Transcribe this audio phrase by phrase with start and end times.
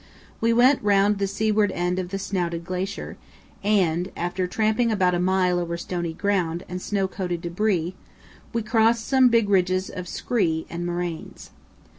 [0.41, 3.17] We went round the seaward end of the snouted glacier,
[3.63, 7.93] and after tramping about a mile over stony ground and snow coated debris,
[8.51, 11.51] we crossed some big ridges of scree and moraines.